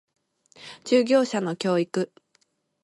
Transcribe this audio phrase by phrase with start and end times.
[0.83, 2.11] 従業者の教育